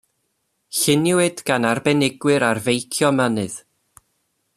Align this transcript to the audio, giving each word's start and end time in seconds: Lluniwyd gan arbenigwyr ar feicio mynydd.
Lluniwyd 0.77 1.43
gan 1.49 1.67
arbenigwyr 1.71 2.47
ar 2.49 2.61
feicio 2.69 3.13
mynydd. 3.19 3.59